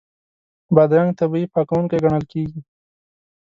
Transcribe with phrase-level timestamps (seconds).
[0.75, 2.59] بادرنګ طبیعي پاکوونکی ګڼل کېږي.